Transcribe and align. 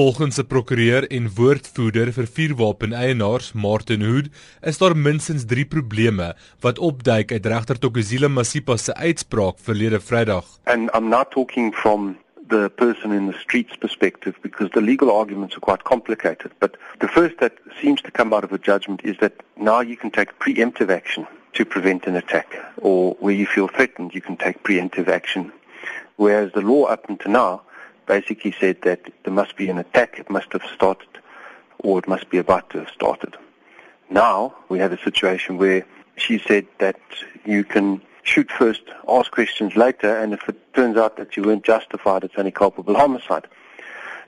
Volgens 0.00 0.38
'n 0.38 0.46
prokureur 0.46 1.02
en 1.16 1.30
woordvoerder 1.34 2.12
vir 2.12 2.26
vuurwapeneienaars, 2.26 3.52
Martin 3.52 4.02
Hood, 4.02 4.28
is 4.60 4.78
daar 4.78 4.96
minstens 4.96 5.44
3 5.44 5.64
probleme 5.64 6.36
wat 6.60 6.78
opduik 6.78 7.32
uit 7.32 7.46
regter 7.46 7.78
Tokozile 7.78 8.28
Masipa 8.28 8.76
se 8.76 8.94
uitspraak 8.94 9.58
verlede 9.58 10.00
Vrydag. 10.00 10.46
And 10.64 10.94
I'm 10.94 11.08
not 11.08 11.30
talking 11.30 11.74
from 11.74 12.16
the 12.48 12.70
person 12.74 13.12
in 13.12 13.26
the 13.30 13.38
streets 13.38 13.76
perspective 13.76 14.34
because 14.40 14.70
the 14.72 14.80
legal 14.80 15.10
arguments 15.10 15.54
are 15.54 15.64
quite 15.68 15.82
complicated. 15.82 16.50
But 16.58 16.76
the 16.98 17.08
first 17.08 17.38
that 17.38 17.52
seems 17.80 18.00
to 18.00 18.10
come 18.10 18.34
out 18.34 18.44
of 18.44 18.52
a 18.52 18.58
judgment 18.62 19.04
is 19.04 19.16
that 19.16 19.32
now 19.54 19.82
you 19.82 19.96
can 19.96 20.10
take 20.10 20.30
preemptive 20.38 20.90
action 20.96 21.26
to 21.52 21.64
prevent 21.64 22.06
an 22.06 22.16
attack, 22.16 22.48
or 22.76 23.16
where 23.18 23.36
you 23.36 23.46
feel 23.46 23.68
threatened, 23.68 24.14
you 24.14 24.22
can 24.22 24.36
take 24.36 24.56
preemptive 24.62 25.12
action. 25.12 25.52
Whereas 26.16 26.52
the 26.52 26.62
law 26.62 26.84
up 26.92 27.08
until 27.08 27.32
now 27.32 27.60
basically 28.16 28.52
said 28.58 28.76
that 28.82 29.00
there 29.22 29.32
must 29.32 29.54
be 29.56 29.68
an 29.70 29.78
attack, 29.78 30.18
it 30.18 30.28
must 30.28 30.50
have 30.52 30.66
started, 30.74 31.12
or 31.78 32.00
it 32.00 32.08
must 32.08 32.28
be 32.28 32.38
about 32.38 32.68
to 32.70 32.78
have 32.78 32.88
started. 32.88 33.36
Now 34.10 34.52
we 34.68 34.80
have 34.80 34.92
a 34.92 35.00
situation 35.08 35.58
where 35.58 35.86
she 36.16 36.38
said 36.38 36.66
that 36.78 37.00
you 37.44 37.62
can 37.62 38.02
shoot 38.24 38.50
first, 38.50 38.82
ask 39.08 39.30
questions 39.30 39.76
later, 39.76 40.12
and 40.20 40.32
if 40.32 40.42
it 40.48 40.58
turns 40.74 40.96
out 40.96 41.16
that 41.18 41.36
you 41.36 41.44
weren't 41.44 41.62
justified, 41.62 42.24
it's 42.24 42.34
only 42.36 42.50
culpable 42.50 42.96
homicide. 42.96 43.46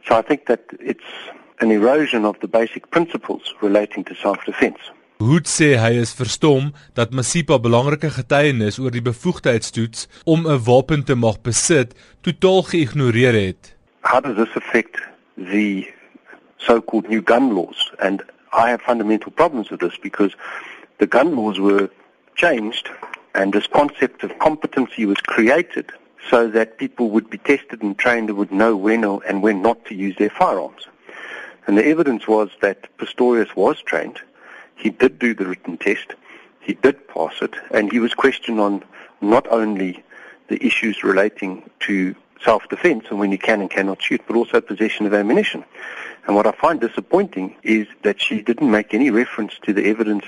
So 0.06 0.16
I 0.16 0.22
think 0.22 0.46
that 0.46 0.62
it's 0.78 1.10
an 1.60 1.72
erosion 1.72 2.24
of 2.24 2.38
the 2.38 2.48
basic 2.48 2.92
principles 2.92 3.52
relating 3.60 4.04
to 4.04 4.14
self-defense. 4.14 4.78
Hoed 5.22 5.46
sê 5.46 5.76
hy 5.78 6.00
is 6.02 6.10
verstom 6.18 6.72
dat 6.98 7.12
Masipa 7.14 7.54
belangrike 7.62 8.08
getuienis 8.10 8.80
oor 8.82 8.90
die 8.90 9.04
bevoegdheidstoets 9.06 10.08
om 10.26 10.48
'n 10.50 10.64
wapen 10.66 11.04
te 11.06 11.14
mag 11.14 11.38
besit 11.46 11.94
totaal 12.26 12.62
geïgnoreer 12.70 13.36
het. 13.38 13.76
How 14.00 14.18
does 14.24 14.34
this 14.34 14.56
affect 14.60 14.98
the 15.36 15.86
so-called 16.56 17.06
new 17.08 17.22
gun 17.24 17.52
laws? 17.54 17.92
And 17.98 18.24
I 18.52 18.66
have 18.72 18.82
fundamental 18.82 19.30
problems 19.30 19.70
with 19.70 19.80
this 19.80 19.96
because 20.08 20.34
the 20.98 21.06
gun 21.06 21.36
laws 21.36 21.58
were 21.58 21.88
changed 22.34 22.90
and 23.34 23.52
this 23.52 23.68
concept 23.68 24.24
of 24.24 24.36
competency 24.38 25.06
was 25.06 25.20
created 25.34 25.86
so 26.30 26.48
that 26.48 26.78
people 26.78 27.06
would 27.10 27.30
be 27.30 27.38
tested 27.38 27.80
and 27.82 27.96
trained 27.96 28.28
and 28.28 28.38
would 28.38 28.50
know 28.50 28.74
when 28.74 29.04
and 29.28 29.42
when 29.42 29.62
not 29.62 29.84
to 29.84 29.94
use 29.94 30.16
their 30.16 30.34
firearms. 30.40 30.88
And 31.66 31.78
the 31.78 31.86
evidence 31.86 32.26
was 32.26 32.48
that 32.60 32.88
Pistorius 32.98 33.54
was 33.54 33.80
trained 33.82 34.18
He 34.82 34.90
did 34.90 35.18
do 35.20 35.32
the 35.32 35.46
written 35.46 35.76
test. 35.78 36.14
He 36.60 36.74
did 36.74 37.06
pass 37.06 37.34
it, 37.40 37.54
and 37.70 37.92
he 37.92 38.00
was 38.00 38.14
questioned 38.14 38.58
on 38.58 38.82
not 39.20 39.46
only 39.48 40.02
the 40.48 40.64
issues 40.66 41.04
relating 41.04 41.70
to 41.86 42.14
self-defense 42.44 43.04
and 43.08 43.20
when 43.20 43.30
you 43.30 43.38
can 43.38 43.60
and 43.60 43.70
cannot 43.70 44.02
shoot, 44.02 44.20
but 44.26 44.34
also 44.34 44.60
possession 44.60 45.06
of 45.06 45.14
ammunition. 45.14 45.64
And 46.26 46.34
what 46.34 46.48
I 46.48 46.52
find 46.52 46.80
disappointing 46.80 47.54
is 47.62 47.86
that 48.02 48.20
she 48.20 48.42
didn't 48.42 48.70
make 48.70 48.92
any 48.92 49.10
reference 49.10 49.54
to 49.62 49.72
the 49.72 49.86
evidence 49.86 50.24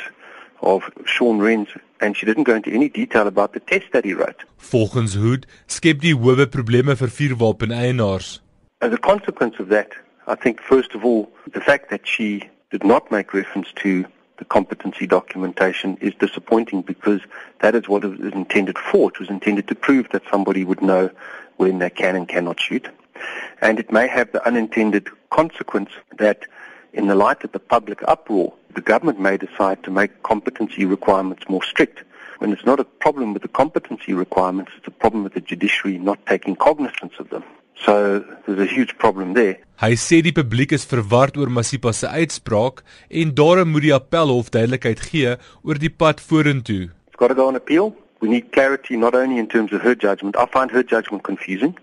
of 0.62 0.84
Sean 1.04 1.40
Renz 1.40 1.68
and 2.00 2.16
she 2.16 2.24
didn't 2.24 2.44
go 2.44 2.54
into 2.54 2.70
any 2.70 2.88
detail 2.88 3.26
about 3.26 3.52
the 3.52 3.60
test 3.60 3.86
that 3.92 4.04
he 4.04 4.14
wrote. 4.14 4.44
Volgens 4.58 5.14
Hood 5.14 5.46
skep 5.66 6.00
die 6.00 6.14
hoewe 6.14 6.46
probleme 6.46 6.94
vir 6.94 7.10
vuurwapeneienaars. 7.18 8.40
As 8.80 8.92
a 8.92 8.98
consequence 8.98 9.58
of 9.58 9.68
that, 9.68 9.90
I 10.26 10.36
think 10.36 10.60
first 10.60 10.94
of 10.94 11.04
all, 11.04 11.28
the 11.52 11.60
fact 11.60 11.90
that 11.90 12.06
she 12.06 12.48
did 12.70 12.84
not 12.84 13.10
make 13.10 13.34
reference 13.34 13.72
to 13.82 14.04
competency 14.44 15.06
documentation 15.06 15.96
is 16.00 16.14
disappointing 16.14 16.82
because 16.82 17.20
that 17.60 17.74
is 17.74 17.88
what 17.88 18.04
it 18.04 18.18
was 18.18 18.32
intended 18.32 18.78
for. 18.78 19.10
It 19.10 19.20
was 19.20 19.30
intended 19.30 19.68
to 19.68 19.74
prove 19.74 20.08
that 20.12 20.22
somebody 20.30 20.64
would 20.64 20.82
know 20.82 21.10
when 21.56 21.78
they 21.78 21.90
can 21.90 22.16
and 22.16 22.28
cannot 22.28 22.60
shoot. 22.60 22.88
And 23.60 23.78
it 23.78 23.92
may 23.92 24.08
have 24.08 24.32
the 24.32 24.46
unintended 24.46 25.08
consequence 25.30 25.90
that 26.18 26.46
in 26.92 27.06
the 27.06 27.14
light 27.14 27.42
of 27.44 27.52
the 27.52 27.58
public 27.58 28.02
uproar, 28.06 28.52
the 28.74 28.80
government 28.80 29.20
may 29.20 29.36
decide 29.36 29.82
to 29.84 29.90
make 29.90 30.22
competency 30.22 30.84
requirements 30.84 31.48
more 31.48 31.62
strict. 31.62 32.02
When 32.38 32.52
it's 32.52 32.64
not 32.64 32.80
a 32.80 32.84
problem 32.84 33.32
with 33.32 33.42
the 33.42 33.48
competency 33.48 34.12
requirements, 34.12 34.72
it's 34.76 34.88
a 34.88 34.90
problem 34.90 35.24
with 35.24 35.34
the 35.34 35.40
judiciary 35.40 35.98
not 35.98 36.24
taking 36.26 36.56
cognizance 36.56 37.14
of 37.18 37.30
them. 37.30 37.44
So 37.76 38.24
there's 38.46 38.60
a 38.60 38.72
huge 38.72 38.96
problem 38.98 39.34
there. 39.34 39.58
Hy 39.82 39.96
sê 39.98 40.20
die 40.22 40.32
publiek 40.32 40.72
is 40.72 40.84
verward 40.86 41.36
oor 41.36 41.50
Masipa 41.50 41.92
se 41.92 42.06
uitspraak 42.06 42.84
en 43.10 43.34
daarom 43.34 43.72
moet 43.74 43.88
die 43.88 43.94
appelhof 43.96 44.52
duidelikheid 44.54 45.02
gee 45.02 45.34
oor 45.62 45.80
die 45.82 45.90
pad 45.90 46.22
vorentoe. 46.22 46.92
It's 47.08 47.18
got 47.18 47.28
to 47.28 47.34
go 47.34 47.48
on 47.48 47.58
appeal. 47.58 47.90
We 48.20 48.28
need 48.28 48.52
clarity 48.52 48.96
not 48.96 49.14
only 49.14 49.38
in 49.38 49.48
terms 49.48 49.72
of 49.72 49.82
her 49.82 49.94
judgment. 49.94 50.38
I 50.38 50.46
find 50.46 50.70
her 50.70 50.82
judgment 50.82 51.24
confusing. 51.24 51.76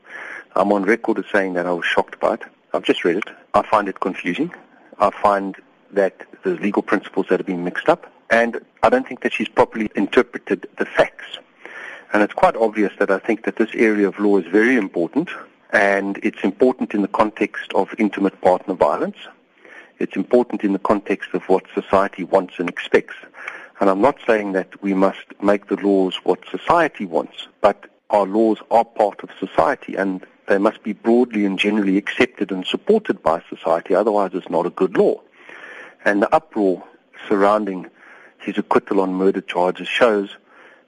I'm 0.55 0.71
on 0.71 0.83
record 0.83 1.19
as 1.19 1.25
saying 1.31 1.53
that 1.53 1.65
I 1.65 1.73
was 1.73 1.85
shocked 1.85 2.19
by 2.19 2.33
it. 2.35 2.43
I've 2.73 2.83
just 2.83 3.03
read 3.03 3.17
it. 3.17 3.29
I 3.53 3.61
find 3.61 3.87
it 3.87 3.99
confusing. 3.99 4.51
I 4.99 5.11
find 5.11 5.55
that 5.91 6.25
there's 6.43 6.59
legal 6.61 6.81
principles 6.81 7.27
that 7.29 7.39
have 7.39 7.45
been 7.45 7.63
mixed 7.63 7.89
up 7.89 8.11
and 8.29 8.61
I 8.81 8.89
don't 8.89 9.05
think 9.05 9.21
that 9.21 9.33
she's 9.33 9.49
properly 9.49 9.91
interpreted 9.95 10.67
the 10.79 10.85
facts. 10.85 11.37
And 12.13 12.23
it's 12.23 12.33
quite 12.33 12.55
obvious 12.55 12.93
that 12.99 13.11
I 13.11 13.19
think 13.19 13.43
that 13.43 13.57
this 13.57 13.69
area 13.75 14.07
of 14.07 14.17
law 14.19 14.37
is 14.37 14.47
very 14.47 14.77
important 14.77 15.29
and 15.71 16.19
it's 16.23 16.43
important 16.43 16.93
in 16.93 17.01
the 17.01 17.07
context 17.07 17.71
of 17.73 17.93
intimate 17.97 18.39
partner 18.41 18.73
violence. 18.73 19.17
It's 19.99 20.15
important 20.15 20.63
in 20.63 20.73
the 20.73 20.79
context 20.79 21.29
of 21.33 21.43
what 21.43 21.63
society 21.73 22.23
wants 22.23 22.55
and 22.57 22.67
expects. 22.67 23.15
And 23.79 23.89
I'm 23.89 24.01
not 24.01 24.17
saying 24.27 24.51
that 24.53 24.81
we 24.81 24.93
must 24.93 25.25
make 25.41 25.67
the 25.67 25.77
laws 25.77 26.15
what 26.23 26.39
society 26.49 27.05
wants, 27.05 27.47
but 27.61 27.85
our 28.09 28.25
laws 28.25 28.57
are 28.69 28.85
part 28.85 29.23
of 29.23 29.29
society 29.39 29.95
and 29.95 30.25
they 30.47 30.57
must 30.57 30.83
be 30.83 30.93
broadly 30.93 31.45
and 31.45 31.57
generally 31.57 31.97
accepted 31.97 32.51
and 32.51 32.65
supported 32.65 33.23
by 33.23 33.41
society, 33.49 33.95
otherwise 33.95 34.31
it's 34.33 34.49
not 34.49 34.65
a 34.65 34.71
good 34.71 34.97
law. 34.97 35.21
And 36.03 36.21
the 36.21 36.35
uproar 36.35 36.83
surrounding 37.27 37.89
his 38.39 38.57
acquittal 38.57 38.99
on 38.99 39.13
murder 39.13 39.41
charges 39.41 39.87
shows 39.87 40.35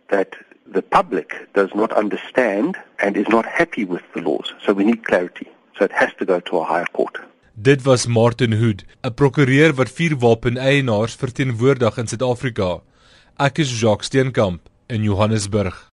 that 0.10 0.36
the 0.72 0.81
public 0.81 1.47
does 1.53 1.69
not 1.74 1.91
understand 1.94 2.78
and 3.00 3.18
is 3.18 3.28
not 3.28 3.46
happy 3.46 3.85
with 3.85 4.03
the 4.13 4.22
laws. 4.22 4.53
So 4.66 4.74
we 4.74 4.84
need 4.84 5.03
clarity. 5.03 5.47
So 5.78 5.85
it 5.85 5.91
has 5.91 6.12
to 6.19 6.25
go 6.25 6.40
to 6.40 6.57
a 6.57 6.63
higher 6.63 6.88
court. 6.94 7.19
Dit 7.56 7.84
was 7.85 8.07
Martin 8.07 8.51
Hood, 8.51 8.84
'n 9.01 9.13
prokureur 9.13 9.74
wat 9.75 9.91
vuurwapeneienaars 9.91 11.16
verteenwoordig 11.16 11.97
in 11.97 12.07
Suid-Afrika. 12.07 12.81
Ek 13.38 13.57
is 13.57 13.79
Jacques 13.79 14.03
Steenkamp 14.03 14.59
in 14.88 15.03
Johannesburg. 15.03 15.91